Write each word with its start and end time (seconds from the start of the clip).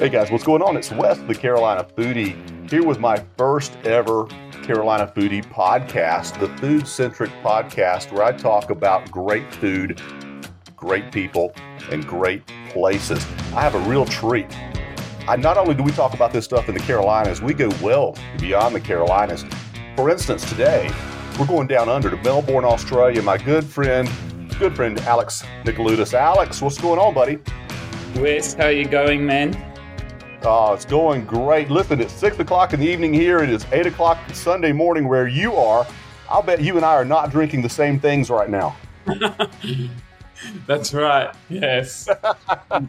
Hey 0.00 0.08
guys, 0.08 0.30
what's 0.30 0.44
going 0.44 0.62
on? 0.62 0.78
It's 0.78 0.90
Wes, 0.90 1.18
the 1.18 1.34
Carolina 1.34 1.86
Foodie, 1.94 2.70
here 2.70 2.82
with 2.82 2.98
my 2.98 3.22
first 3.36 3.76
ever 3.84 4.24
Carolina 4.62 5.12
Foodie 5.14 5.44
podcast, 5.44 6.40
the 6.40 6.48
food 6.56 6.88
centric 6.88 7.30
podcast 7.42 8.10
where 8.10 8.22
I 8.22 8.32
talk 8.32 8.70
about 8.70 9.10
great 9.10 9.52
food, 9.56 10.00
great 10.74 11.12
people, 11.12 11.52
and 11.90 12.06
great 12.06 12.42
places. 12.70 13.22
I 13.54 13.60
have 13.60 13.74
a 13.74 13.78
real 13.80 14.06
treat. 14.06 14.46
I, 15.28 15.36
not 15.36 15.58
only 15.58 15.74
do 15.74 15.82
we 15.82 15.92
talk 15.92 16.14
about 16.14 16.32
this 16.32 16.46
stuff 16.46 16.70
in 16.70 16.74
the 16.74 16.80
Carolinas, 16.80 17.42
we 17.42 17.52
go 17.52 17.68
well 17.82 18.16
beyond 18.38 18.74
the 18.74 18.80
Carolinas. 18.80 19.44
For 19.96 20.08
instance, 20.08 20.48
today 20.48 20.90
we're 21.38 21.44
going 21.44 21.66
down 21.66 21.90
under 21.90 22.08
to 22.08 22.16
Melbourne, 22.22 22.64
Australia. 22.64 23.20
My 23.20 23.36
good 23.36 23.66
friend, 23.66 24.10
good 24.58 24.74
friend 24.74 24.98
Alex 25.00 25.42
Nicolaudis. 25.64 26.14
Alex, 26.14 26.62
what's 26.62 26.80
going 26.80 26.98
on, 26.98 27.12
buddy? 27.12 27.38
Wes, 28.16 28.54
how 28.54 28.68
you 28.68 28.88
going, 28.88 29.26
man? 29.26 29.69
Oh, 30.42 30.72
it's 30.72 30.86
going 30.86 31.26
great. 31.26 31.70
Listen, 31.70 32.00
it's 32.00 32.14
six 32.14 32.38
o'clock 32.38 32.72
in 32.72 32.80
the 32.80 32.86
evening 32.86 33.12
here. 33.12 33.40
It 33.40 33.50
is 33.50 33.66
eight 33.72 33.86
o'clock 33.86 34.18
Sunday 34.32 34.72
morning 34.72 35.06
where 35.06 35.28
you 35.28 35.54
are. 35.54 35.86
I'll 36.30 36.42
bet 36.42 36.62
you 36.62 36.76
and 36.76 36.84
I 36.84 36.94
are 36.94 37.04
not 37.04 37.30
drinking 37.30 37.60
the 37.60 37.68
same 37.68 38.00
things 38.00 38.30
right 38.30 38.48
now. 38.48 38.74
That's 40.66 40.94
right. 40.94 41.34
Yes. 41.50 42.08
I'm 42.70 42.88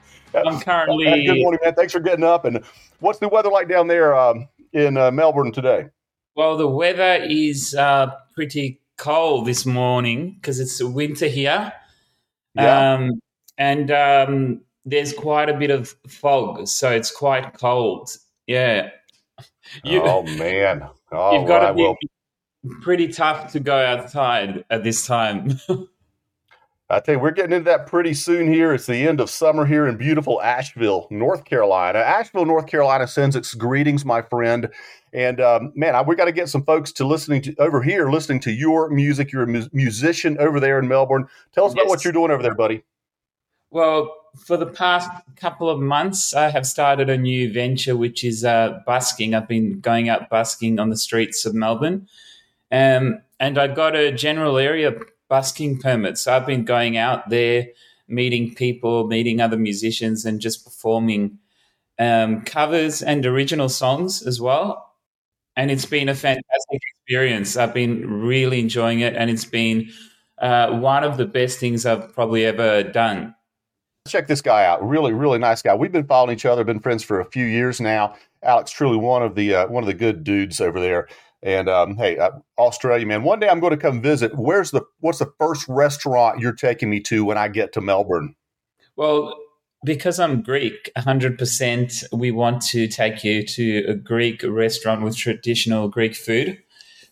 currently. 0.61 1.25
Good 1.25 1.41
morning, 1.41 1.59
man. 1.61 1.73
Thanks 1.75 1.91
for 1.91 1.99
getting 1.99 2.23
up. 2.23 2.45
And 2.45 2.63
what's 2.99 3.19
the 3.19 3.27
weather 3.27 3.49
like 3.49 3.67
down 3.67 3.87
there 3.87 4.15
um, 4.15 4.47
in 4.71 4.95
uh, 4.95 5.11
Melbourne 5.11 5.51
today? 5.51 5.87
Well, 6.37 6.55
the 6.55 6.69
weather 6.69 7.21
is 7.21 7.75
uh, 7.75 8.11
pretty 8.33 8.79
cold 8.97 9.45
this 9.45 9.65
morning 9.65 10.35
because 10.35 10.61
it's 10.61 10.81
winter 10.81 11.27
here. 11.27 11.73
Yeah. 12.55 12.93
Um, 12.93 13.21
and 13.57 13.91
um, 13.91 14.61
there's 14.85 15.13
quite 15.13 15.49
a 15.49 15.57
bit 15.57 15.69
of 15.69 15.95
fog, 16.07 16.67
so 16.67 16.91
it's 16.91 17.11
quite 17.11 17.53
cold. 17.57 18.09
Yeah. 18.47 18.89
You, 19.83 20.01
oh 20.03 20.23
man! 20.23 20.87
Oh, 21.11 21.33
you've 21.37 21.47
got 21.47 21.67
to 21.67 21.73
be 21.73 21.95
pretty 22.81 23.07
tough 23.07 23.51
to 23.53 23.59
go 23.59 23.77
outside 23.77 24.65
at 24.69 24.83
this 24.83 25.05
time. 25.05 25.59
I 26.89 26.99
tell 26.99 27.15
you, 27.15 27.19
we're 27.19 27.31
getting 27.31 27.53
into 27.53 27.65
that 27.65 27.87
pretty 27.87 28.13
soon 28.13 28.51
here. 28.51 28.73
It's 28.73 28.85
the 28.85 29.07
end 29.07 29.21
of 29.21 29.29
summer 29.29 29.65
here 29.65 29.87
in 29.87 29.95
beautiful 29.95 30.41
Asheville, 30.41 31.07
North 31.09 31.45
Carolina. 31.45 31.99
Asheville, 31.99 32.45
North 32.45 32.67
Carolina 32.67 33.07
sends 33.07 33.37
its 33.37 33.53
greetings, 33.53 34.03
my 34.03 34.21
friend. 34.21 34.67
And 35.13 35.39
um, 35.39 35.71
man, 35.73 35.95
I, 35.95 36.01
we 36.01 36.17
got 36.17 36.25
to 36.25 36.33
get 36.33 36.49
some 36.49 36.65
folks 36.65 36.91
to 36.93 37.07
listening 37.07 37.41
to 37.43 37.55
over 37.59 37.81
here, 37.81 38.09
listening 38.09 38.41
to 38.41 38.51
your 38.51 38.89
music. 38.89 39.31
You're 39.31 39.43
a 39.43 39.47
mu- 39.47 39.69
musician 39.71 40.37
over 40.39 40.59
there 40.59 40.79
in 40.79 40.87
Melbourne. 40.87 41.27
Tell 41.53 41.65
us 41.65 41.73
yes. 41.73 41.81
about 41.81 41.89
what 41.89 42.03
you're 42.03 42.13
doing 42.13 42.29
over 42.29 42.43
there, 42.43 42.55
buddy. 42.55 42.83
Well, 43.69 44.13
for 44.37 44.57
the 44.57 44.65
past 44.65 45.09
couple 45.35 45.69
of 45.69 45.79
months, 45.79 46.33
I 46.33 46.49
have 46.49 46.65
started 46.65 47.09
a 47.09 47.17
new 47.17 47.51
venture, 47.51 47.95
which 47.95 48.23
is 48.23 48.43
uh, 48.43 48.79
busking. 48.85 49.33
I've 49.33 49.47
been 49.47 49.79
going 49.79 50.09
out 50.09 50.29
busking 50.29 50.79
on 50.79 50.89
the 50.89 50.97
streets 50.97 51.45
of 51.45 51.53
Melbourne. 51.53 52.07
Um, 52.71 53.21
and 53.39 53.57
I 53.57 53.67
got 53.67 53.95
a 53.95 54.11
general 54.11 54.57
area 54.57 54.93
busking 55.27 55.79
permit. 55.79 56.17
So 56.17 56.33
I've 56.33 56.45
been 56.45 56.63
going 56.63 56.97
out 56.97 57.29
there, 57.29 57.67
meeting 58.07 58.55
people, 58.55 59.07
meeting 59.07 59.41
other 59.41 59.57
musicians, 59.57 60.25
and 60.25 60.39
just 60.39 60.63
performing 60.63 61.39
um, 61.99 62.41
covers 62.41 63.01
and 63.01 63.25
original 63.25 63.69
songs 63.69 64.21
as 64.21 64.39
well. 64.39 64.93
And 65.57 65.69
it's 65.69 65.85
been 65.85 66.07
a 66.07 66.15
fantastic 66.15 66.81
experience. 66.95 67.57
I've 67.57 67.73
been 67.73 68.09
really 68.09 68.59
enjoying 68.59 69.01
it. 69.01 69.15
And 69.15 69.29
it's 69.29 69.45
been 69.45 69.89
uh, 70.37 70.79
one 70.79 71.03
of 71.03 71.17
the 71.17 71.25
best 71.25 71.59
things 71.59 71.85
I've 71.85 72.13
probably 72.13 72.45
ever 72.45 72.83
done 72.83 73.35
check 74.07 74.27
this 74.27 74.41
guy 74.41 74.65
out. 74.65 74.87
Really, 74.87 75.13
really 75.13 75.39
nice 75.39 75.61
guy. 75.61 75.75
We've 75.75 75.91
been 75.91 76.07
following 76.07 76.35
each 76.35 76.45
other, 76.45 76.63
been 76.63 76.79
friends 76.79 77.03
for 77.03 77.19
a 77.19 77.25
few 77.25 77.45
years 77.45 77.79
now. 77.79 78.15
Alex, 78.43 78.71
truly 78.71 78.97
one 78.97 79.21
of 79.21 79.35
the 79.35 79.53
uh, 79.55 79.67
one 79.67 79.83
of 79.83 79.87
the 79.87 79.93
good 79.93 80.23
dudes 80.23 80.59
over 80.59 80.79
there. 80.79 81.07
And 81.43 81.69
um, 81.69 81.95
hey, 81.95 82.17
uh, 82.17 82.31
Australia, 82.57 83.05
man. 83.05 83.23
One 83.23 83.39
day 83.39 83.49
I'm 83.49 83.59
going 83.59 83.71
to 83.71 83.77
come 83.77 84.01
visit. 84.01 84.35
Where's 84.35 84.71
the 84.71 84.81
what's 84.99 85.19
the 85.19 85.31
first 85.39 85.67
restaurant 85.67 86.39
you're 86.39 86.53
taking 86.53 86.89
me 86.89 86.99
to 87.01 87.25
when 87.25 87.37
I 87.37 87.47
get 87.47 87.73
to 87.73 87.81
Melbourne? 87.81 88.35
Well, 88.95 89.35
because 89.83 90.19
I'm 90.19 90.43
Greek, 90.43 90.91
100%, 90.95 92.03
we 92.13 92.29
want 92.29 92.61
to 92.67 92.87
take 92.87 93.23
you 93.23 93.43
to 93.43 93.85
a 93.87 93.95
Greek 93.95 94.43
restaurant 94.43 95.01
with 95.01 95.17
traditional 95.17 95.89
Greek 95.89 96.15
food. 96.15 96.61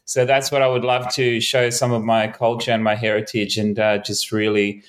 So 0.05 0.23
that's 0.23 0.51
what 0.51 0.61
I 0.61 0.67
would 0.67 0.83
love 0.83 1.11
to 1.15 1.39
show 1.39 1.71
some 1.71 1.91
of 1.91 2.03
my 2.03 2.27
culture 2.27 2.71
and 2.71 2.83
my 2.83 2.93
heritage 2.93 3.57
and 3.57 3.79
uh, 3.79 3.97
just 3.99 4.31
really 4.31 4.83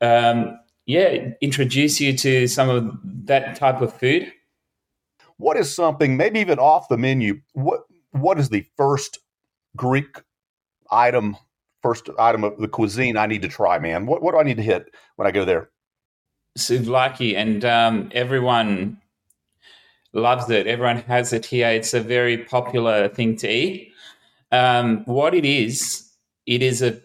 um, 0.00 0.58
yeah, 0.90 1.30
introduce 1.40 2.00
you 2.00 2.16
to 2.18 2.48
some 2.48 2.68
of 2.68 2.98
that 3.26 3.54
type 3.54 3.80
of 3.80 3.94
food. 3.94 4.32
What 5.36 5.56
is 5.56 5.72
something, 5.72 6.16
maybe 6.16 6.40
even 6.40 6.58
off 6.58 6.88
the 6.88 6.98
menu? 6.98 7.40
What 7.52 7.82
what 8.10 8.40
is 8.40 8.48
the 8.48 8.66
first 8.76 9.20
Greek 9.76 10.20
item, 10.90 11.36
first 11.80 12.10
item 12.18 12.42
of 12.42 12.58
the 12.58 12.66
cuisine 12.66 13.16
I 13.16 13.26
need 13.26 13.42
to 13.42 13.48
try, 13.48 13.78
man? 13.78 14.06
What 14.06 14.20
what 14.20 14.32
do 14.32 14.38
I 14.38 14.42
need 14.42 14.56
to 14.56 14.64
hit 14.64 14.92
when 15.14 15.28
I 15.28 15.30
go 15.30 15.44
there? 15.44 15.70
Souvlaki, 16.58 17.36
and 17.36 17.64
um, 17.64 18.10
everyone 18.12 19.00
loves 20.12 20.50
it. 20.50 20.66
Everyone 20.66 21.02
has 21.02 21.32
it 21.32 21.46
here. 21.46 21.68
It's 21.68 21.94
a 21.94 22.00
very 22.00 22.38
popular 22.38 23.08
thing 23.08 23.36
to 23.36 23.48
eat. 23.48 23.92
Um, 24.50 25.04
what 25.04 25.34
it 25.34 25.44
is, 25.44 26.10
it 26.46 26.64
is 26.64 26.82
a 26.82 27.00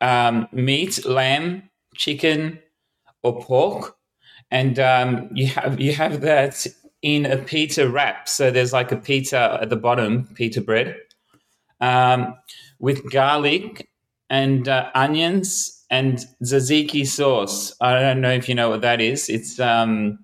um, 0.00 0.46
meat, 0.52 1.04
lamb, 1.04 1.68
chicken, 1.96 2.60
or 3.26 3.42
pork, 3.42 3.96
and 4.50 4.78
um, 4.78 5.28
you 5.34 5.48
have 5.48 5.80
you 5.80 5.92
have 5.92 6.20
that 6.20 6.66
in 7.02 7.26
a 7.26 7.36
pita 7.36 7.88
wrap. 7.88 8.28
So 8.28 8.50
there's 8.50 8.72
like 8.72 8.92
a 8.92 8.96
pita 8.96 9.58
at 9.60 9.68
the 9.68 9.76
bottom, 9.76 10.28
pita 10.34 10.60
bread, 10.60 10.96
um, 11.80 12.36
with 12.78 13.10
garlic 13.10 13.88
and 14.30 14.68
uh, 14.68 14.90
onions 14.94 15.84
and 15.90 16.24
tzatziki 16.42 17.06
sauce. 17.06 17.74
I 17.80 18.00
don't 18.00 18.20
know 18.20 18.32
if 18.32 18.48
you 18.48 18.54
know 18.54 18.70
what 18.70 18.82
that 18.82 19.00
is. 19.00 19.28
It's 19.28 19.58
um, 19.58 20.18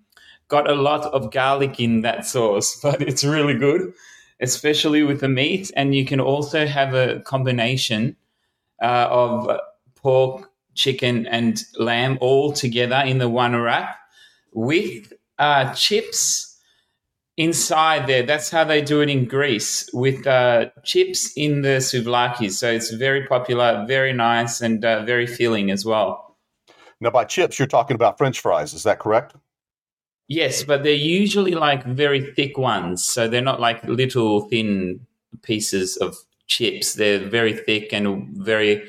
got 0.49 0.71
a 0.71 0.75
lot 0.75 1.05
of 1.13 1.33
garlic 1.33 1.81
in 1.81 2.03
that 2.03 2.25
sauce, 2.25 2.79
but 2.83 3.03
it's 3.03 3.25
really 3.25 3.55
good, 3.55 3.93
especially 4.41 5.03
with 5.03 5.21
the 5.21 5.29
meat. 5.29 5.73
And 5.75 5.95
you 5.95 6.05
can 6.05 6.21
also 6.21 6.67
have 6.67 6.95
a 6.95 7.21
combination 7.21 8.17
uh, 8.81 9.09
of 9.11 9.61
pork 9.97 10.52
chicken 10.75 11.27
and 11.27 11.63
lamb 11.79 12.19
all 12.21 12.53
together 12.53 13.03
in 13.05 13.19
the 13.19 13.29
one 13.29 13.57
wrap 13.57 13.97
with 14.53 15.13
uh, 15.39 15.73
chips 15.75 16.59
inside 17.37 18.07
there. 18.07 18.23
That's 18.23 18.51
how 18.51 18.65
they 18.65 18.83
do 18.83 19.01
it 19.01 19.09
in 19.09 19.25
Greece 19.25 19.89
with 19.93 20.27
uh, 20.27 20.71
chips 20.85 21.33
in 21.37 21.63
the 21.63 21.79
souvlaki. 21.81 22.51
So 22.51 22.71
it's 22.71 22.91
very 22.91 23.27
popular, 23.27 23.85
very 23.87 24.13
nice, 24.13 24.61
and 24.61 24.85
uh, 24.85 25.05
very 25.05 25.27
filling 25.27 25.71
as 25.71 25.85
well. 25.85 26.37
Now, 27.01 27.11
by 27.11 27.25
chips, 27.25 27.59
you're 27.59 27.69
talking 27.69 27.95
about 27.95 28.19
French 28.19 28.41
fries. 28.41 28.75
Is 28.75 28.85
that 28.85 29.01
correct? 29.01 29.35
Yes, 30.29 30.63
but 30.63 30.83
they're 30.83 30.93
usually 30.93 31.53
like 31.53 31.85
very 31.85 32.33
thick 32.35 32.57
ones. 32.57 33.05
So 33.05 33.29
they're 33.29 33.43
not 33.43 33.61
like 33.61 33.83
little 33.85 34.43
thin 34.49 35.07
pieces 35.43 35.97
of 35.97 36.17
chips. 36.47 36.95
They're 36.95 37.29
very 37.29 37.55
thick 37.55 37.93
and 37.93 38.29
very, 38.37 38.85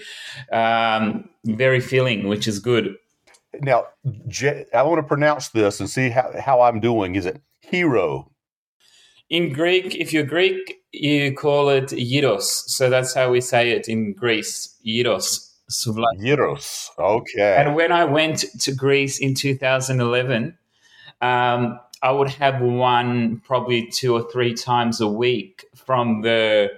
um, 0.51 1.29
very 1.45 1.79
filling, 1.79 2.27
which 2.27 2.47
is 2.47 2.59
good. 2.59 2.95
Now, 3.61 3.85
I 4.73 4.81
want 4.81 4.99
to 4.99 5.03
pronounce 5.07 5.49
this 5.49 5.79
and 5.79 5.89
see 5.89 6.09
how, 6.09 6.33
how 6.39 6.61
I'm 6.61 6.79
doing. 6.79 7.15
Is 7.15 7.25
it 7.25 7.41
hero? 7.61 8.31
In 9.29 9.53
Greek, 9.53 9.95
if 9.95 10.11
you're 10.11 10.23
Greek, 10.23 10.81
you 10.91 11.33
call 11.33 11.69
it 11.69 11.89
gyros. 11.89 12.71
So 12.71 12.89
that's 12.89 13.13
how 13.13 13.31
we 13.31 13.41
say 13.41 13.71
it 13.71 13.87
in 13.87 14.13
Greece, 14.13 14.75
gyros. 14.85 15.51
Gyros. 16.21 16.91
Okay. 16.99 17.55
And 17.57 17.75
when 17.75 17.91
I 17.91 18.05
went 18.05 18.45
to 18.61 18.73
Greece 18.73 19.19
in 19.19 19.33
2011, 19.33 20.57
um, 21.21 21.79
I 22.01 22.11
would 22.11 22.29
have 22.29 22.61
one 22.61 23.41
probably 23.45 23.87
two 23.87 24.13
or 24.13 24.29
three 24.29 24.53
times 24.53 24.99
a 24.99 25.07
week 25.07 25.65
from 25.73 26.21
the 26.21 26.69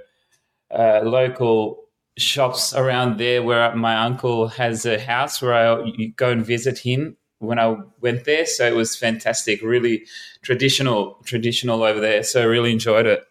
uh, 0.71 1.01
local 1.03 1.84
shops 2.17 2.73
around 2.73 3.19
there 3.19 3.43
where 3.43 3.75
my 3.75 3.97
uncle 3.97 4.47
has 4.47 4.85
a 4.85 4.99
house 4.99 5.41
where 5.41 5.53
I 5.53 5.91
go 6.15 6.29
and 6.31 6.45
visit 6.45 6.79
him 6.79 7.17
when 7.39 7.59
I 7.59 7.77
went 8.01 8.25
there. 8.25 8.45
So 8.45 8.65
it 8.65 8.75
was 8.75 8.95
fantastic, 8.95 9.61
really 9.61 10.05
traditional, 10.41 11.19
traditional 11.25 11.83
over 11.83 11.99
there. 11.99 12.23
So 12.23 12.41
I 12.41 12.45
really 12.45 12.71
enjoyed 12.71 13.05
it. 13.05 13.25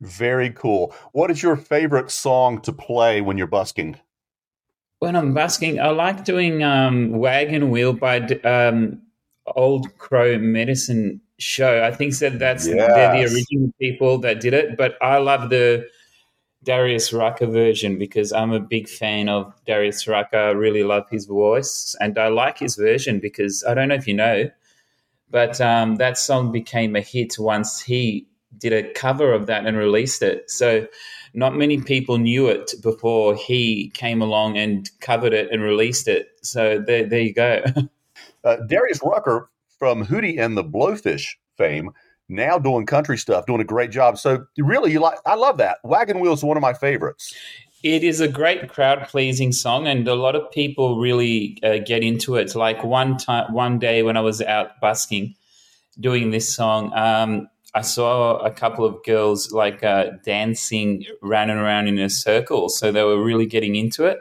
Very 0.00 0.50
cool. 0.50 0.94
What 1.12 1.30
is 1.30 1.42
your 1.42 1.56
favorite 1.56 2.10
song 2.10 2.60
to 2.62 2.72
play 2.72 3.20
when 3.20 3.38
you're 3.38 3.46
busking? 3.46 3.96
When 5.00 5.14
I'm 5.16 5.32
busking, 5.32 5.80
I 5.80 5.90
like 5.90 6.24
doing 6.24 6.62
um, 6.62 7.12
Wagon 7.12 7.70
Wheel 7.70 7.92
by 7.92 8.18
um, 8.44 9.00
Old 9.46 9.96
Crow 9.98 10.38
Medicine 10.38 11.20
Show. 11.38 11.84
I 11.84 11.92
think 11.92 12.16
that 12.18 12.38
that's 12.40 12.66
yes. 12.66 12.76
they're 12.76 13.12
the 13.12 13.32
original 13.32 13.72
people 13.80 14.18
that 14.18 14.40
did 14.40 14.54
it, 14.54 14.76
but 14.76 14.96
I 15.00 15.18
love 15.18 15.50
the 15.50 15.86
Darius 16.64 17.12
Rucker 17.12 17.46
version 17.46 17.98
because 17.98 18.32
I'm 18.32 18.52
a 18.52 18.60
big 18.60 18.88
fan 18.88 19.28
of 19.28 19.54
Darius 19.64 20.06
Rucker. 20.06 20.36
I 20.36 20.50
really 20.50 20.82
love 20.82 21.08
his 21.10 21.26
voice, 21.26 21.94
and 22.00 22.18
I 22.18 22.28
like 22.28 22.58
his 22.58 22.76
version 22.76 23.20
because 23.20 23.64
I 23.64 23.74
don't 23.74 23.88
know 23.88 23.94
if 23.94 24.08
you 24.08 24.14
know, 24.14 24.50
but 25.30 25.60
um, 25.60 25.96
that 25.96 26.18
song 26.18 26.52
became 26.52 26.96
a 26.96 27.00
hit 27.00 27.38
once 27.38 27.80
he 27.80 28.26
did 28.56 28.72
a 28.72 28.92
cover 28.92 29.32
of 29.32 29.46
that 29.46 29.66
and 29.66 29.76
released 29.76 30.22
it. 30.22 30.50
So 30.50 30.86
not 31.34 31.54
many 31.54 31.80
people 31.80 32.18
knew 32.18 32.48
it 32.48 32.72
before 32.82 33.34
he 33.34 33.90
came 33.90 34.22
along 34.22 34.56
and 34.56 34.90
covered 35.00 35.32
it 35.32 35.50
and 35.52 35.62
released 35.62 36.08
it. 36.08 36.28
So 36.42 36.78
there, 36.78 37.06
there 37.06 37.20
you 37.20 37.34
go. 37.34 37.62
uh, 38.44 38.56
Darius 38.66 39.00
Rucker 39.04 39.50
from 39.78 40.04
Hootie 40.06 40.40
and 40.40 40.56
the 40.56 40.64
Blowfish 40.64 41.36
fame, 41.56 41.90
now 42.28 42.58
doing 42.58 42.86
country 42.86 43.18
stuff, 43.18 43.46
doing 43.46 43.60
a 43.60 43.64
great 43.64 43.90
job. 43.90 44.18
So 44.18 44.46
really, 44.58 44.92
you 44.92 45.00
like? 45.00 45.18
I 45.26 45.34
love 45.34 45.56
that. 45.58 45.78
Wagon 45.84 46.20
Wheel 46.20 46.32
is 46.32 46.42
one 46.42 46.56
of 46.56 46.60
my 46.60 46.74
favorites. 46.74 47.34
It 47.82 48.02
is 48.02 48.20
a 48.20 48.28
great 48.28 48.68
crowd 48.68 49.06
pleasing 49.08 49.52
song, 49.52 49.86
and 49.86 50.06
a 50.08 50.16
lot 50.16 50.34
of 50.34 50.50
people 50.50 50.98
really 50.98 51.58
uh, 51.62 51.78
get 51.78 52.02
into 52.02 52.34
it. 52.36 52.54
Like 52.54 52.82
one 52.82 53.16
time, 53.16 53.52
one 53.52 53.78
day 53.78 54.02
when 54.02 54.16
I 54.16 54.20
was 54.20 54.42
out 54.42 54.80
busking, 54.80 55.34
doing 56.00 56.30
this 56.30 56.52
song, 56.52 56.92
um, 56.94 57.48
I 57.74 57.82
saw 57.82 58.38
a 58.38 58.50
couple 58.50 58.84
of 58.84 59.02
girls 59.04 59.52
like 59.52 59.84
uh, 59.84 60.10
dancing, 60.24 61.04
running 61.22 61.56
around 61.56 61.86
in 61.86 61.98
a 61.98 62.10
circle. 62.10 62.68
So 62.68 62.90
they 62.90 63.04
were 63.04 63.22
really 63.22 63.46
getting 63.46 63.76
into 63.76 64.04
it. 64.06 64.18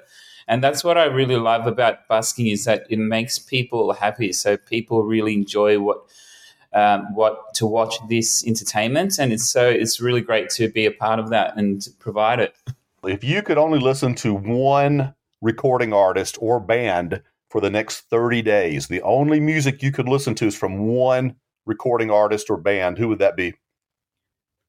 And 0.48 0.64
that's 0.64 0.84
what 0.84 0.98
I 0.98 1.06
really 1.06 1.36
love 1.36 1.68
about 1.68 2.08
busking 2.08 2.48
is 2.48 2.66
that 2.66 2.86
it 2.90 3.00
makes 3.00 3.40
people 3.40 3.94
happy. 3.94 4.32
So 4.32 4.58
people 4.58 5.04
really 5.04 5.34
enjoy 5.34 5.80
what 5.80 5.98
um, 6.78 7.14
what 7.16 7.54
to 7.56 7.66
watch 7.66 7.96
this 8.10 8.46
entertainment, 8.46 9.20
and 9.20 9.34
it's 9.34 9.50
so 9.50 9.68
it's 9.68 10.00
really 10.00 10.22
great 10.22 10.50
to 10.52 10.70
be 10.70 10.86
a 10.86 10.92
part 10.92 11.20
of 11.20 11.30
that 11.30 11.58
and 11.58 11.88
provide 12.00 12.40
it 12.40 12.56
if 13.08 13.24
you 13.24 13.42
could 13.42 13.58
only 13.58 13.80
listen 13.80 14.16
to 14.16 14.34
one 14.34 15.14
recording 15.42 15.94
artist 15.94 16.38
or 16.42 16.60
band 16.60 17.22
for 17.50 17.62
the 17.62 17.70
next 17.70 18.02
30 18.10 18.42
days, 18.42 18.88
the 18.88 19.02
only 19.02 19.40
music 19.40 19.82
you 19.82 19.92
could 19.92 20.10
listen 20.10 20.36
to 20.36 20.48
is 20.48 20.56
from 20.56 20.88
one 20.88 21.36
recording 21.66 22.12
artist 22.12 22.50
or 22.50 22.58
band, 22.58 22.98
who 22.98 23.08
would 23.08 23.20
that 23.20 23.36
be? 23.36 23.54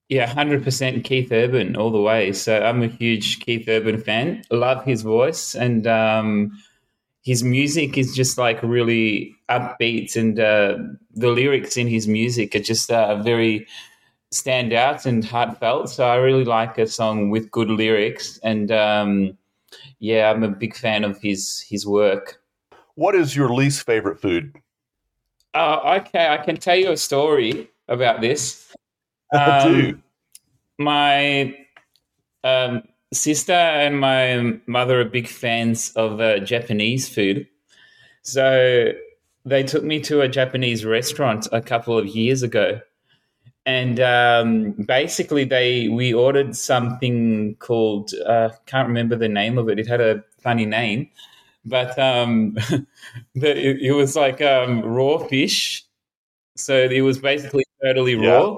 Yeah, 0.08 0.32
100% 0.32 1.04
Keith 1.04 1.30
Urban 1.32 1.76
all 1.76 1.90
the 1.90 2.00
way. 2.00 2.32
So 2.32 2.62
I'm 2.62 2.82
a 2.82 2.88
huge 2.88 3.40
Keith 3.40 3.68
Urban 3.68 3.98
fan. 3.98 4.42
Love 4.50 4.84
his 4.84 5.02
voice 5.02 5.54
and 5.54 5.86
um, 5.86 6.52
his 7.28 7.44
music 7.44 7.98
is 7.98 8.16
just 8.16 8.38
like 8.38 8.58
really 8.62 9.36
upbeat 9.50 10.16
and 10.16 10.40
uh, 10.40 10.78
the 11.12 11.28
lyrics 11.28 11.76
in 11.76 11.86
his 11.86 12.08
music 12.08 12.54
are 12.54 12.60
just 12.60 12.90
uh, 12.90 13.22
very 13.22 13.66
stand 14.30 14.72
out 14.72 15.04
and 15.04 15.22
heartfelt. 15.22 15.90
So 15.90 16.08
I 16.08 16.16
really 16.16 16.46
like 16.46 16.78
a 16.78 16.86
song 16.86 17.28
with 17.28 17.50
good 17.50 17.68
lyrics, 17.68 18.38
and 18.42 18.72
um, 18.72 19.36
yeah, 19.98 20.30
I'm 20.30 20.42
a 20.42 20.48
big 20.48 20.74
fan 20.74 21.04
of 21.04 21.20
his 21.20 21.60
his 21.68 21.86
work. 21.86 22.40
What 22.94 23.14
is 23.14 23.36
your 23.36 23.50
least 23.50 23.84
favorite 23.84 24.18
food? 24.22 24.56
Uh, 25.52 26.00
okay, 26.00 26.28
I 26.28 26.38
can 26.38 26.56
tell 26.56 26.76
you 26.76 26.92
a 26.92 26.96
story 26.96 27.70
about 27.88 28.22
this. 28.22 28.64
Um, 29.30 30.02
my 30.78 31.54
um, 32.42 32.82
sister 33.12 33.52
and 33.52 34.00
my 34.00 34.58
mother 34.66 35.00
are 35.00 35.04
big 35.04 35.28
fans 35.28 35.92
of 35.96 36.20
uh, 36.20 36.38
Japanese 36.40 37.08
food, 37.08 37.46
so 38.22 38.92
they 39.44 39.62
took 39.62 39.84
me 39.84 40.00
to 40.00 40.20
a 40.20 40.28
Japanese 40.28 40.84
restaurant 40.84 41.48
a 41.52 41.60
couple 41.60 41.96
of 41.96 42.06
years 42.06 42.42
ago 42.42 42.80
and 43.68 44.00
um, 44.00 44.72
basically 44.72 45.44
they 45.44 45.88
we 45.88 46.14
ordered 46.14 46.56
something 46.56 47.54
called 47.56 48.12
uh, 48.26 48.48
can't 48.64 48.88
remember 48.88 49.14
the 49.14 49.28
name 49.28 49.58
of 49.58 49.68
it. 49.68 49.78
It 49.78 49.86
had 49.86 50.00
a 50.00 50.24
funny 50.40 50.64
name, 50.64 51.10
but 51.66 51.98
um, 51.98 52.54
the, 53.34 53.68
it, 53.68 53.82
it, 53.82 53.92
was 53.92 54.16
like 54.16 54.40
um, 54.40 54.80
raw 54.80 55.18
fish. 55.18 55.84
So 56.56 56.74
it 56.74 57.02
was 57.02 57.18
basically 57.18 57.64
totally 57.84 58.14
yeah. 58.14 58.30
raw. 58.30 58.56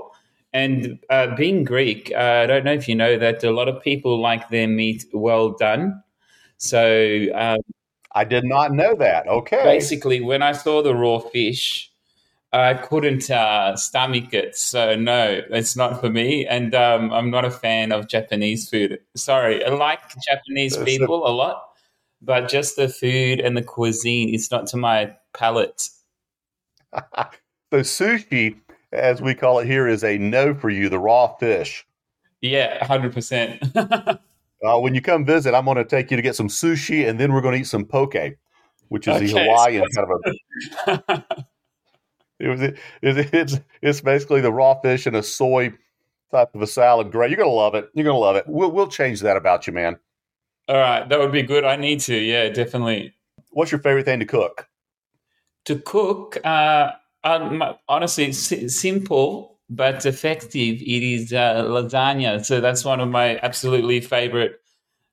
And 0.53 0.99
uh, 1.09 1.35
being 1.37 1.65
Greek, 1.65 2.13
uh, 2.15 2.43
I 2.43 2.47
don't 2.47 2.65
know 2.65 2.73
if 2.73 2.89
you 2.89 2.97
know 2.97 3.19
that 3.19 3.45
a 3.45 3.53
lot 3.53 3.69
of 3.69 3.83
people 3.83 4.21
like 4.21 4.49
their 4.49 4.67
meat 4.67 5.05
well 5.13 5.51
done. 5.51 6.03
So 6.57 7.27
um, 7.35 7.61
I 8.13 8.25
did 8.25 8.45
not 8.45 8.73
know 8.73 8.95
that. 8.97 9.29
Okay. 9.29 9.63
Basically, 9.63 10.21
when 10.21 10.43
I 10.43 10.53
saw 10.53 10.83
the 10.83 10.95
raw 10.95 11.19
fish, 11.21 11.91
I 12.53 12.75
couldn't 12.75 13.31
uh, 13.31 13.77
stomach 13.77 14.35
it, 14.35 14.57
so 14.57 14.97
no, 14.97 15.41
it's 15.51 15.77
not 15.77 16.01
for 16.01 16.11
me. 16.11 16.47
And 16.47 16.75
um, 16.75 17.13
I'm 17.13 17.31
not 17.31 17.45
a 17.45 17.51
fan 17.51 17.93
of 17.93 18.09
Japanese 18.09 18.69
food. 18.69 18.99
Sorry, 19.15 19.65
I 19.65 19.69
like 19.69 20.01
Japanese 20.29 20.77
people 20.77 21.27
a 21.27 21.31
lot, 21.31 21.63
but 22.21 22.49
just 22.49 22.75
the 22.75 22.89
food 22.89 23.39
and 23.39 23.57
the 23.57 23.63
cuisine 23.63 24.35
is 24.35 24.51
not 24.51 24.67
to 24.69 24.77
my 24.77 25.15
palate. 25.33 25.91
so 26.93 27.01
sushi, 27.73 28.57
as 28.93 29.23
we 29.23 29.35
call 29.35 29.59
it 29.59 29.67
here, 29.67 29.87
is 29.87 30.05
a 30.05 30.19
no 30.19 30.55
for 30.55 30.71
you. 30.71 30.89
The 30.89 30.99
raw 30.99 31.37
fish. 31.37 31.87
Yeah, 32.41 32.85
hundred 32.85 33.13
percent. 33.13 33.63
Uh, 34.63 34.79
when 34.79 34.95
you 34.95 35.01
come 35.01 35.25
visit, 35.25 35.55
I'm 35.55 35.65
going 35.65 35.79
to 35.79 35.87
take 35.87 36.11
you 36.11 36.19
to 36.19 36.23
get 36.23 36.37
some 36.37 36.49
sushi, 36.49 37.09
and 37.09 37.19
then 37.19 37.33
we're 37.33 37.41
going 37.41 37.55
to 37.55 37.61
eat 37.63 37.67
some 37.67 37.83
poke, 37.83 38.15
which 38.89 39.09
is 39.09 39.17
okay, 39.17 39.27
the 39.27 39.41
Hawaiian 39.41 39.87
kind 39.95 40.07
of 40.07 41.07
a. 41.07 41.25
It 42.41 42.49
was 42.49 42.63
it, 42.63 42.79
it's 43.03 43.61
it's 43.83 44.01
basically 44.01 44.41
the 44.41 44.51
raw 44.51 44.81
fish 44.81 45.07
and 45.07 45.15
a 45.15 45.23
soy 45.23 45.75
type 46.31 46.55
of 46.55 46.63
a 46.63 46.67
salad. 46.67 47.13
Great, 47.13 47.31
you're 47.31 47.37
gonna 47.37 47.51
love 47.51 47.75
it. 47.75 47.91
You're 47.93 48.07
gonna 48.07 48.19
love 48.19 48.37
it. 48.37 48.45
We'll 48.49 48.73
we'll 48.73 48.89
change 48.89 49.21
that 49.21 49.37
about 49.37 49.67
you, 49.67 49.75
man. 49.75 49.99
All 50.67 50.77
right, 50.77 51.07
that 51.07 51.19
would 51.19 51.33
be 51.33 51.43
good. 51.43 51.65
I 51.65 51.77
need 51.77 52.01
to. 52.01 52.17
Yeah, 52.17 52.49
definitely. 52.49 53.15
What's 53.51 53.71
your 53.71 53.81
favorite 53.81 54.07
thing 54.07 54.21
to 54.21 54.25
cook? 54.25 54.69
To 55.67 55.77
cook, 55.77 56.39
uh, 56.43 56.93
um, 57.25 57.63
honestly, 57.89 58.33
simple 58.33 59.59
but 59.69 60.05
effective. 60.05 60.81
It 60.81 61.03
is 61.03 61.33
uh, 61.33 61.65
lasagna. 61.65 62.45
So 62.45 62.61
that's 62.61 62.85
one 62.85 63.01
of 63.01 63.09
my 63.09 63.39
absolutely 63.43 64.01
favorite 64.01 64.61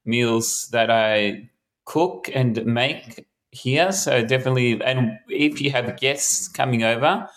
meals 0.05 0.69
that 0.71 0.89
I 0.89 1.49
cook 1.85 2.29
and 2.33 2.65
make 2.65 3.27
here. 3.51 3.91
So 3.91 4.23
definitely, 4.23 4.81
and 4.83 5.19
if 5.29 5.61
you 5.61 5.71
have 5.71 5.97
guests 5.97 6.47
coming 6.47 6.83
over, 6.83 7.27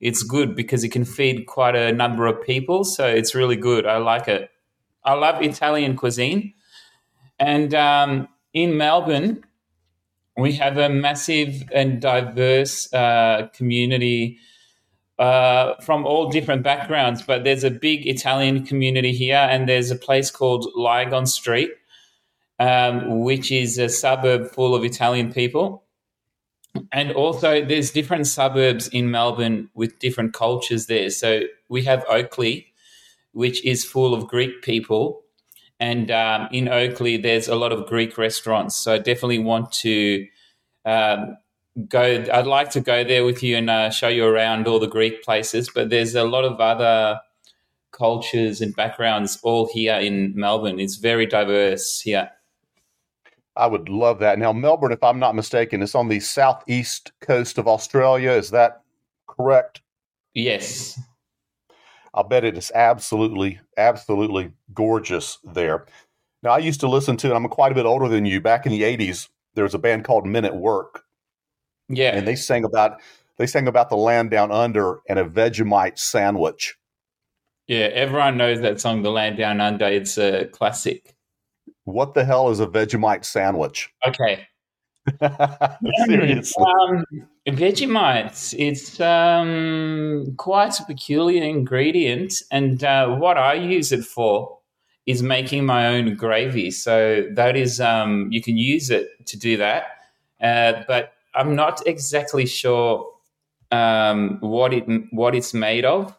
it's 0.00 0.22
good 0.22 0.56
because 0.56 0.82
it 0.82 0.88
can 0.90 1.04
feed 1.04 1.46
quite 1.46 1.76
a 1.76 1.92
number 1.92 2.26
of 2.26 2.42
people. 2.42 2.84
So 2.84 3.06
it's 3.06 3.34
really 3.34 3.56
good. 3.56 3.86
I 3.86 3.98
like 3.98 4.26
it. 4.28 4.50
I 5.04 5.14
love 5.14 5.42
Italian 5.42 5.96
cuisine. 5.96 6.54
And 7.38 7.74
um, 7.74 8.28
in 8.54 8.76
Melbourne, 8.76 9.44
we 10.36 10.52
have 10.52 10.78
a 10.78 10.88
massive 10.88 11.62
and 11.72 12.00
diverse 12.00 12.92
uh, 12.92 13.48
community 13.54 14.38
uh, 15.18 15.74
from 15.82 16.06
all 16.06 16.30
different 16.30 16.62
backgrounds. 16.62 17.22
But 17.22 17.44
there's 17.44 17.64
a 17.64 17.70
big 17.70 18.06
Italian 18.06 18.64
community 18.64 19.12
here, 19.12 19.46
and 19.50 19.68
there's 19.68 19.90
a 19.90 19.96
place 19.96 20.30
called 20.30 20.70
Lygon 20.74 21.26
Street 21.26 21.70
um, 22.62 23.22
which 23.22 23.50
is 23.50 23.76
a 23.76 23.88
suburb 23.88 24.48
full 24.48 24.74
of 24.74 24.84
Italian 24.84 25.32
people. 25.32 25.82
And 26.92 27.10
also, 27.12 27.64
there's 27.64 27.90
different 27.90 28.26
suburbs 28.28 28.86
in 28.88 29.10
Melbourne 29.10 29.68
with 29.74 29.98
different 29.98 30.32
cultures 30.32 30.86
there. 30.86 31.10
So 31.10 31.42
we 31.68 31.82
have 31.84 32.04
Oakleigh, 32.08 32.64
which 33.32 33.64
is 33.64 33.84
full 33.84 34.14
of 34.14 34.28
Greek 34.28 34.62
people. 34.62 35.22
And 35.82 36.12
um, 36.12 36.48
in 36.52 36.68
Oakleigh, 36.68 37.20
there's 37.20 37.48
a 37.48 37.56
lot 37.56 37.72
of 37.72 37.88
Greek 37.88 38.16
restaurants. 38.16 38.76
So 38.76 38.94
I 38.94 38.98
definitely 38.98 39.40
want 39.40 39.72
to 39.72 40.28
um, 40.84 41.36
go. 41.88 42.24
I'd 42.32 42.46
like 42.46 42.70
to 42.70 42.80
go 42.80 43.02
there 43.02 43.24
with 43.24 43.42
you 43.42 43.56
and 43.56 43.68
uh, 43.68 43.90
show 43.90 44.06
you 44.06 44.24
around 44.24 44.68
all 44.68 44.78
the 44.78 44.86
Greek 44.86 45.24
places. 45.24 45.68
But 45.74 45.90
there's 45.90 46.14
a 46.14 46.22
lot 46.22 46.44
of 46.44 46.60
other 46.60 47.20
cultures 47.90 48.60
and 48.60 48.76
backgrounds 48.76 49.40
all 49.42 49.68
here 49.72 49.96
in 49.96 50.32
Melbourne. 50.36 50.78
It's 50.78 50.98
very 50.98 51.26
diverse 51.26 52.00
here. 52.00 52.30
I 53.56 53.66
would 53.66 53.88
love 53.88 54.20
that. 54.20 54.38
Now, 54.38 54.52
Melbourne, 54.52 54.92
if 54.92 55.02
I'm 55.02 55.18
not 55.18 55.34
mistaken, 55.34 55.82
is 55.82 55.96
on 55.96 56.06
the 56.06 56.20
southeast 56.20 57.10
coast 57.20 57.58
of 57.58 57.66
Australia. 57.66 58.30
Is 58.30 58.50
that 58.50 58.82
correct? 59.26 59.82
Yes. 60.32 60.96
I'll 62.14 62.24
bet 62.24 62.44
it 62.44 62.58
is 62.58 62.70
absolutely, 62.74 63.60
absolutely 63.76 64.52
gorgeous 64.74 65.38
there. 65.44 65.86
Now, 66.42 66.50
I 66.50 66.58
used 66.58 66.80
to 66.80 66.88
listen 66.88 67.16
to, 67.18 67.28
and 67.28 67.36
I'm 67.36 67.48
quite 67.48 67.72
a 67.72 67.74
bit 67.74 67.86
older 67.86 68.08
than 68.08 68.26
you. 68.26 68.40
Back 68.40 68.66
in 68.66 68.72
the 68.72 68.82
80s, 68.82 69.28
there 69.54 69.64
was 69.64 69.74
a 69.74 69.78
band 69.78 70.04
called 70.04 70.26
Men 70.26 70.44
at 70.44 70.56
Work. 70.56 71.04
Yeah. 71.88 72.16
And 72.16 72.26
they 72.26 72.36
sang 72.36 72.64
about 72.64 73.00
they 73.38 73.46
sang 73.46 73.66
about 73.66 73.88
the 73.88 73.96
land 73.96 74.30
down 74.30 74.52
under 74.52 75.00
and 75.08 75.18
a 75.18 75.24
Vegemite 75.24 75.98
sandwich. 75.98 76.76
Yeah, 77.66 77.86
everyone 77.86 78.36
knows 78.36 78.60
that 78.60 78.80
song, 78.80 79.02
The 79.02 79.10
Land 79.10 79.38
Down 79.38 79.60
Under. 79.60 79.86
It's 79.86 80.18
a 80.18 80.46
classic. 80.46 81.14
What 81.84 82.14
the 82.14 82.24
hell 82.24 82.50
is 82.50 82.60
a 82.60 82.66
Vegemite 82.66 83.24
sandwich? 83.24 83.90
Okay. 84.06 84.46
Seriously. 86.06 86.64
Um, 86.64 87.04
Vegemite, 87.48 88.54
it's 88.58 89.00
um, 89.00 90.34
quite 90.36 90.78
a 90.78 90.84
peculiar 90.84 91.42
ingredient. 91.42 92.34
And 92.50 92.82
uh, 92.84 93.16
what 93.16 93.36
I 93.36 93.54
use 93.54 93.92
it 93.92 94.04
for 94.04 94.58
is 95.06 95.22
making 95.22 95.66
my 95.66 95.88
own 95.88 96.14
gravy. 96.14 96.70
So 96.70 97.26
that 97.32 97.56
is, 97.56 97.80
um, 97.80 98.28
you 98.30 98.40
can 98.40 98.56
use 98.56 98.90
it 98.90 99.26
to 99.26 99.38
do 99.38 99.56
that. 99.56 99.84
Uh, 100.40 100.82
but 100.86 101.14
I'm 101.34 101.54
not 101.54 101.84
exactly 101.86 102.46
sure 102.46 103.08
um, 103.70 104.38
what 104.40 104.74
it 104.74 104.84
what 105.10 105.34
it's 105.34 105.54
made 105.54 105.84
of, 105.84 106.14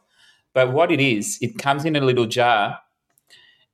but 0.53 0.73
what 0.73 0.91
it 0.91 0.99
is, 0.99 1.37
it 1.41 1.57
comes 1.57 1.85
in 1.85 1.95
a 1.95 2.01
little 2.01 2.25
jar, 2.25 2.79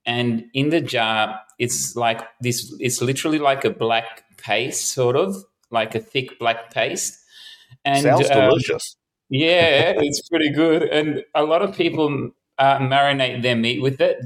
and 0.06 0.46
in 0.54 0.70
the 0.70 0.82
jar, 0.82 1.40
it's 1.60 1.96
like 1.96 2.22
this. 2.42 2.74
It's 2.80 3.02
literally 3.02 3.40
like 3.40 3.66
a 3.66 3.70
black 3.70 4.24
paste, 4.38 4.94
sort 4.94 5.16
of 5.16 5.36
like 5.70 5.94
a 5.94 6.00
thick 6.00 6.40
black 6.40 6.74
paste. 6.74 7.20
And 7.86 8.02
sounds 8.02 8.30
um, 8.32 8.50
delicious. 8.50 8.96
Yeah, 9.30 9.94
it's 9.98 10.28
pretty 10.28 10.52
good, 10.52 10.84
and 10.84 11.24
a 11.36 11.44
lot 11.44 11.62
of 11.62 11.76
people 11.76 12.32
uh, 12.58 12.80
marinate 12.80 13.44
their 13.44 13.56
meat 13.56 13.82
with 13.82 14.02
it 14.02 14.18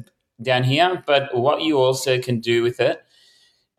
down 0.42 0.63
here. 0.63 1.04
But 1.06 1.36
what 1.36 1.62
you 1.62 1.80
also 1.80 2.20
can 2.20 2.40
do 2.40 2.63
with 2.63 2.80
it, 2.80 3.04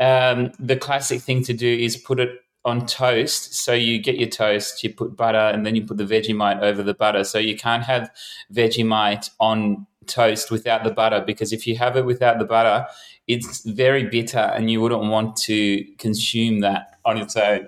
um, 0.00 0.52
the 0.58 0.76
classic 0.76 1.22
thing 1.22 1.42
to 1.44 1.52
do 1.54 1.68
is 1.68 1.96
put 1.96 2.20
it 2.20 2.40
on 2.64 2.86
toast. 2.86 3.54
So 3.54 3.72
you 3.72 3.98
get 3.98 4.16
your 4.16 4.28
toast, 4.28 4.82
you 4.82 4.92
put 4.92 5.16
butter, 5.16 5.38
and 5.38 5.64
then 5.64 5.76
you 5.76 5.84
put 5.84 5.98
the 5.98 6.04
Vegemite 6.04 6.60
over 6.60 6.82
the 6.82 6.94
butter. 6.94 7.24
So 7.24 7.38
you 7.38 7.56
can't 7.56 7.84
have 7.84 8.10
Vegemite 8.52 9.30
on 9.38 9.86
toast 10.04 10.50
without 10.50 10.84
the 10.84 10.90
butter 10.90 11.22
because 11.26 11.52
if 11.52 11.66
you 11.66 11.76
have 11.76 11.96
it 11.96 12.04
without 12.04 12.38
the 12.38 12.44
butter, 12.44 12.86
it's 13.26 13.64
very 13.64 14.04
bitter 14.04 14.38
and 14.38 14.70
you 14.70 14.80
wouldn't 14.80 15.04
want 15.04 15.36
to 15.36 15.84
consume 15.98 16.60
that 16.60 16.98
on 17.04 17.18
its 17.18 17.36
own. 17.36 17.66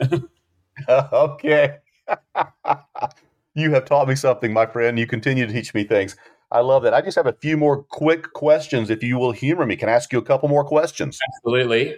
okay. 0.88 1.78
you 3.55 3.71
have 3.73 3.85
taught 3.85 4.09
me 4.09 4.14
something, 4.14 4.52
my 4.52 4.66
friend. 4.66 4.99
You 4.99 5.07
continue 5.07 5.47
to 5.47 5.52
teach 5.52 5.75
me 5.75 5.85
things. 5.85 6.16
I 6.50 6.61
love 6.61 6.85
that. 6.85 6.95
I 6.95 7.00
just 7.00 7.16
have 7.16 7.26
a 7.26 7.33
few 7.33 7.57
more 7.57 7.83
quick 7.83 8.33
questions 8.33 8.90
if 8.90 9.02
you 9.02 9.19
will 9.19 9.33
humor 9.33 9.66
me. 9.66 9.76
Can 9.76 9.88
I 9.88 9.93
ask 9.93 10.12
you 10.12 10.19
a 10.19 10.23
couple 10.23 10.49
more 10.49 10.64
questions? 10.64 11.19
Absolutely. 11.37 11.97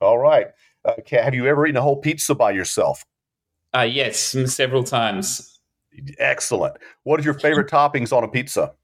All 0.00 0.18
right. 0.18 0.48
Uh, 0.84 0.94
have 1.10 1.34
you 1.34 1.46
ever 1.46 1.66
eaten 1.66 1.76
a 1.76 1.82
whole 1.82 1.96
pizza 1.96 2.34
by 2.34 2.50
yourself? 2.50 3.04
Uh, 3.74 3.82
yes, 3.82 4.36
several 4.46 4.84
times. 4.84 5.60
Excellent. 6.18 6.76
What 7.04 7.20
are 7.20 7.22
your 7.22 7.34
favorite 7.34 7.70
toppings 7.70 8.12
on 8.14 8.24
a 8.24 8.28
pizza? 8.28 8.74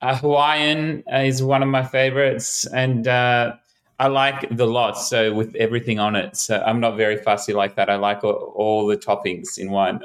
Uh, 0.00 0.16
Hawaiian 0.16 1.02
is 1.12 1.42
one 1.42 1.62
of 1.62 1.68
my 1.68 1.84
favorites, 1.84 2.66
and 2.66 3.06
uh, 3.06 3.54
I 3.98 4.08
like 4.08 4.48
the 4.56 4.66
lot. 4.66 4.98
So 4.98 5.32
with 5.32 5.54
everything 5.54 5.98
on 5.98 6.16
it, 6.16 6.36
so 6.36 6.62
I'm 6.66 6.80
not 6.80 6.96
very 6.96 7.16
fussy 7.16 7.52
like 7.52 7.76
that. 7.76 7.88
I 7.88 7.96
like 7.96 8.24
all, 8.24 8.52
all 8.56 8.86
the 8.86 8.96
toppings 8.96 9.58
in 9.58 9.70
one. 9.70 10.00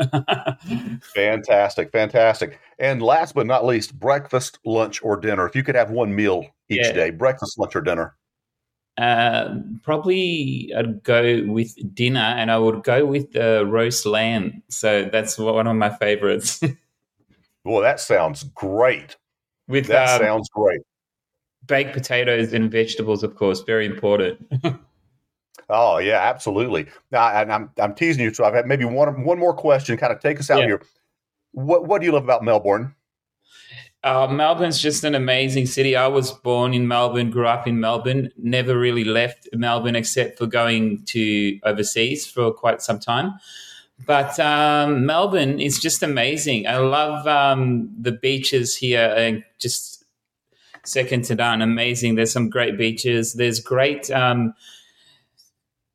fantastic, 1.16 1.92
fantastic. 1.92 2.60
And 2.80 3.02
last 3.02 3.34
but 3.34 3.48
not 3.48 3.66
least, 3.66 4.00
breakfast, 4.00 4.60
lunch, 4.66 5.02
or 5.04 5.18
dinner. 5.18 5.48
If 5.48 5.56
you 5.56 5.64
could 5.64 5.76
have 5.76 5.90
one 5.90 6.14
meal 6.14 6.46
each 6.70 6.86
yeah. 6.86 6.92
day, 6.92 7.10
breakfast, 7.10 7.58
lunch, 7.58 7.76
or 7.76 7.82
dinner. 7.82 8.16
Uh, 8.98 9.56
probably 9.84 10.72
I'd 10.76 11.04
go 11.04 11.44
with 11.48 11.76
dinner, 11.94 12.20
and 12.20 12.52
I 12.52 12.58
would 12.58 12.84
go 12.84 13.06
with 13.06 13.32
the 13.32 13.66
roast 13.66 14.06
lamb. 14.06 14.64
So 14.70 15.08
that's 15.12 15.38
one 15.38 15.68
of 15.68 15.76
my 15.76 15.90
favorites. 15.90 16.62
well, 17.64 17.82
that 17.82 18.00
sounds 18.00 18.44
great. 18.44 19.16
With 19.68 19.88
that 19.88 20.22
um, 20.22 20.28
sounds 20.28 20.50
great. 20.50 20.82
Baked 21.66 21.94
potatoes 21.94 22.54
and 22.54 22.72
vegetables, 22.72 23.24
of 23.24 23.36
course, 23.36 23.62
very 23.62 23.86
important. 23.86 24.48
oh 25.70 25.98
yeah, 25.98 26.20
absolutely. 26.22 26.88
Now, 27.12 27.28
and 27.30 27.52
I'm 27.52 27.72
I'm 27.78 27.94
teasing 27.94 28.24
you, 28.24 28.34
so 28.34 28.46
I've 28.46 28.54
had 28.54 28.66
maybe 28.66 28.86
one 28.86 29.24
one 29.24 29.40
more 29.40 29.54
question. 29.54 29.98
Kind 29.98 30.14
of 30.14 30.22
take 30.22 30.40
us 30.40 30.50
out 30.50 30.60
yeah. 30.60 30.66
here. 30.66 30.82
What 31.52 31.86
what 31.86 32.00
do 32.00 32.06
you 32.06 32.14
love 32.14 32.24
about 32.24 32.44
Melbourne? 32.44 32.96
Uh, 34.04 34.28
Melbourne's 34.28 34.80
just 34.80 35.04
an 35.04 35.16
amazing 35.16 35.66
city. 35.66 35.96
I 35.96 36.08
was 36.08 36.32
born 36.32 36.74
in 36.74 36.88
Melbourne, 36.88 37.32
grew 37.32 37.48
up 37.48 37.68
in 37.68 37.80
Melbourne, 37.80 38.30
never 38.38 38.78
really 38.78 39.04
left 39.04 39.50
Melbourne 39.54 39.96
except 39.96 40.38
for 40.38 40.46
going 40.46 41.04
to 41.08 41.60
overseas 41.64 42.26
for 42.26 42.54
quite 42.54 42.82
some 42.82 43.00
time. 43.00 43.34
But 44.06 44.40
um, 44.40 45.06
Melbourne 45.06 45.60
is 45.60 45.80
just 45.80 46.04
amazing. 46.04 46.68
I 46.68 46.78
love 46.78 47.28
um, 47.28 47.94
the 48.00 48.12
beaches 48.12 48.76
here, 48.76 49.14
and 49.18 49.44
just 49.60 50.06
second 50.86 51.26
to 51.26 51.36
none. 51.36 51.62
Amazing. 51.62 52.16
There's 52.16 52.32
some 52.32 52.50
great 52.50 52.78
beaches. 52.78 53.34
There's 53.34 53.60
great 53.60 54.10
um, 54.12 54.54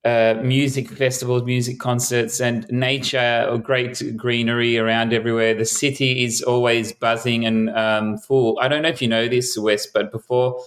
uh, 0.04 0.34
music 0.42 0.90
festivals, 0.90 1.44
music 1.44 1.78
concerts, 1.78 2.40
and 2.40 2.66
nature, 2.70 3.46
or 3.48 3.58
great 3.58 4.02
greenery 4.16 4.76
around 4.76 5.12
everywhere. 5.12 5.54
The 5.54 5.64
city 5.64 6.24
is 6.24 6.42
always 6.42 6.92
buzzing 6.92 7.46
and 7.46 7.70
um, 7.70 8.18
full. 8.18 8.58
I 8.60 8.68
don't 8.68 8.82
know 8.82 8.88
if 8.88 9.00
you 9.00 9.08
know 9.08 9.28
this, 9.28 9.56
Wes, 9.56 9.86
but 9.86 10.10
before 10.10 10.60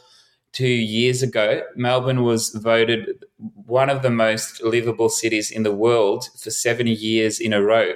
two 0.56 0.68
years 0.68 1.22
ago, 1.22 1.62
Melbourne 1.76 2.24
was 2.24 2.50
voted 2.50 3.26
one 3.38 3.90
of 3.90 4.02
the 4.02 4.10
most 4.10 4.64
livable 4.64 5.10
cities 5.10 5.52
in 5.52 5.64
the 5.64 5.74
world 5.74 6.30
for 6.40 6.50
70 6.50 6.92
years 6.92 7.40
in 7.40 7.54
a 7.54 7.62
row. 7.62 7.94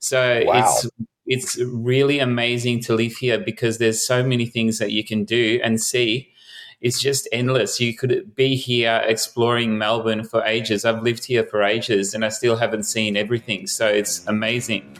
So 0.00 0.42
wow. 0.44 0.58
it's 0.58 0.90
it's 1.28 1.58
really 1.58 2.18
amazing 2.18 2.80
to 2.82 2.94
live 2.94 3.14
here 3.14 3.38
because 3.38 3.78
there's 3.78 4.06
so 4.06 4.22
many 4.22 4.46
things 4.46 4.78
that 4.78 4.92
you 4.92 5.02
can 5.02 5.24
do 5.24 5.60
and 5.64 5.80
see 5.80 6.32
it's 6.80 7.00
just 7.00 7.26
endless. 7.32 7.80
You 7.80 7.94
could 7.94 8.34
be 8.34 8.54
here 8.54 9.02
exploring 9.06 9.78
Melbourne 9.78 10.24
for 10.24 10.44
ages. 10.44 10.84
I've 10.84 11.02
lived 11.02 11.24
here 11.24 11.42
for 11.44 11.62
ages 11.62 12.14
and 12.14 12.24
I 12.24 12.28
still 12.28 12.56
haven't 12.56 12.82
seen 12.82 13.16
everything. 13.16 13.66
So 13.66 13.86
it's 13.88 14.24
amazing. 14.26 14.98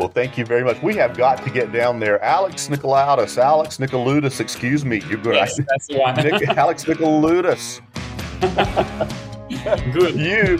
Well, 0.00 0.08
thank 0.08 0.38
you 0.38 0.46
very 0.46 0.64
much. 0.64 0.82
We 0.82 0.96
have 0.96 1.14
got 1.14 1.44
to 1.44 1.50
get 1.50 1.72
down 1.72 2.00
there. 2.00 2.24
Alex 2.24 2.68
Nicolaudis, 2.68 3.36
Alex 3.36 3.76
Nicolaudis, 3.76 4.40
excuse 4.40 4.82
me. 4.82 5.02
You're 5.06 5.18
good. 5.18 5.34
Yes, 5.34 5.60
that's 5.68 5.88
the 5.88 5.98
one. 5.98 6.14
Nick, 6.14 6.48
Alex 6.48 6.84
Nicolaudis. 6.86 7.82
good. 9.92 10.18
You 10.18 10.58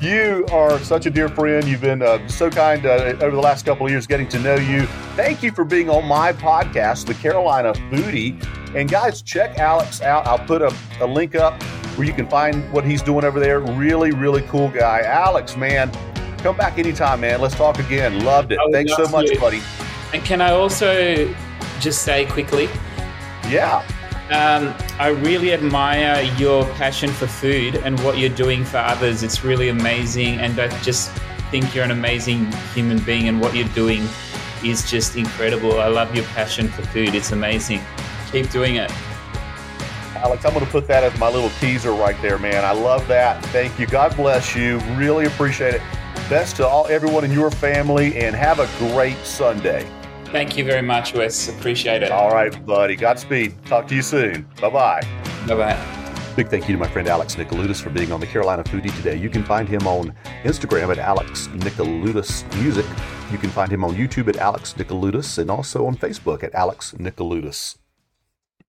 you 0.00 0.46
are 0.50 0.78
such 0.78 1.04
a 1.04 1.10
dear 1.10 1.28
friend. 1.28 1.68
You've 1.68 1.82
been 1.82 2.00
uh, 2.00 2.26
so 2.28 2.48
kind 2.48 2.86
uh, 2.86 3.12
over 3.20 3.32
the 3.32 3.42
last 3.42 3.66
couple 3.66 3.84
of 3.84 3.92
years 3.92 4.06
getting 4.06 4.26
to 4.28 4.38
know 4.38 4.54
you. 4.54 4.86
Thank 5.16 5.42
you 5.42 5.52
for 5.52 5.64
being 5.66 5.90
on 5.90 6.06
my 6.06 6.32
podcast, 6.32 7.04
The 7.04 7.12
Carolina 7.12 7.74
Foodie. 7.74 8.42
And 8.74 8.90
guys, 8.90 9.20
check 9.20 9.58
Alex 9.58 10.00
out. 10.00 10.26
I'll 10.26 10.38
put 10.38 10.62
a, 10.62 10.74
a 11.02 11.06
link 11.06 11.34
up 11.34 11.62
where 11.98 12.06
you 12.06 12.14
can 12.14 12.28
find 12.30 12.72
what 12.72 12.84
he's 12.84 13.02
doing 13.02 13.24
over 13.24 13.38
there. 13.40 13.60
Really, 13.60 14.12
really 14.12 14.42
cool 14.42 14.68
guy. 14.68 15.00
Alex, 15.00 15.56
man, 15.56 15.90
come 16.38 16.56
back 16.56 16.78
anytime, 16.78 17.20
man. 17.20 17.40
Let's 17.40 17.54
talk 17.54 17.78
again. 17.78 18.24
Loved 18.24 18.52
it. 18.52 18.58
Thanks 18.72 18.94
so 18.96 19.06
much, 19.08 19.30
you. 19.30 19.38
buddy. 19.38 19.62
And 20.12 20.24
can 20.24 20.40
I 20.40 20.52
also 20.52 21.34
just 21.80 22.02
say 22.02 22.26
quickly? 22.26 22.68
Yeah. 23.48 23.86
Um, 24.30 24.74
I 24.98 25.08
really 25.08 25.52
admire 25.52 26.22
your 26.36 26.64
passion 26.74 27.10
for 27.10 27.26
food 27.26 27.76
and 27.76 27.98
what 28.00 28.18
you're 28.18 28.28
doing 28.28 28.64
for 28.64 28.76
others. 28.78 29.22
It's 29.22 29.42
really 29.42 29.68
amazing. 29.68 30.38
And 30.38 30.58
I 30.60 30.68
just 30.82 31.10
think 31.50 31.74
you're 31.74 31.84
an 31.84 31.90
amazing 31.90 32.50
human 32.74 32.98
being, 33.00 33.28
and 33.28 33.40
what 33.40 33.54
you're 33.54 33.68
doing 33.68 34.06
is 34.64 34.90
just 34.90 35.16
incredible. 35.16 35.80
I 35.80 35.86
love 35.86 36.14
your 36.14 36.24
passion 36.26 36.68
for 36.68 36.82
food. 36.82 37.14
It's 37.14 37.32
amazing. 37.32 37.80
Keep 38.30 38.50
doing 38.50 38.76
it. 38.76 38.90
Alex, 40.16 40.44
I'm 40.44 40.52
going 40.52 40.64
to 40.64 40.70
put 40.70 40.86
that 40.88 41.04
as 41.04 41.18
my 41.18 41.30
little 41.30 41.50
teaser 41.60 41.92
right 41.92 42.20
there, 42.20 42.38
man. 42.38 42.64
I 42.64 42.72
love 42.72 43.06
that. 43.08 43.42
Thank 43.46 43.78
you. 43.78 43.86
God 43.86 44.16
bless 44.16 44.54
you. 44.54 44.78
Really 44.96 45.26
appreciate 45.26 45.74
it. 45.74 45.82
Best 46.28 46.56
to 46.56 46.66
all 46.66 46.86
everyone 46.88 47.24
in 47.24 47.32
your 47.32 47.50
family, 47.50 48.16
and 48.18 48.36
have 48.36 48.58
a 48.58 48.68
great 48.78 49.16
Sunday. 49.24 49.88
Thank 50.26 50.58
you 50.58 50.64
very 50.64 50.82
much, 50.82 51.14
Wes. 51.14 51.48
Appreciate 51.48 52.02
it. 52.02 52.12
All 52.12 52.30
right, 52.30 52.66
buddy. 52.66 52.96
Godspeed. 52.96 53.54
Talk 53.64 53.88
to 53.88 53.94
you 53.94 54.02
soon. 54.02 54.46
Bye 54.60 54.68
bye. 54.68 55.00
Bye 55.46 55.54
bye. 55.54 55.98
Big 56.36 56.48
thank 56.48 56.68
you 56.68 56.74
to 56.74 56.78
my 56.78 56.86
friend 56.86 57.08
Alex 57.08 57.34
Nicolaudis 57.34 57.80
for 57.80 57.90
being 57.90 58.12
on 58.12 58.20
the 58.20 58.26
Carolina 58.26 58.62
Foodie 58.62 58.94
today. 58.96 59.16
You 59.16 59.30
can 59.30 59.42
find 59.42 59.68
him 59.68 59.86
on 59.88 60.14
Instagram 60.44 60.90
at 60.92 60.98
Alex 60.98 61.48
Music. 61.48 62.86
You 63.32 63.38
can 63.38 63.50
find 63.50 63.72
him 63.72 63.82
on 63.82 63.94
YouTube 63.96 64.28
at 64.28 64.36
Alex 64.36 64.74
and 65.38 65.50
also 65.50 65.86
on 65.86 65.96
Facebook 65.96 66.44
at 66.44 66.54
Alex. 66.54 66.94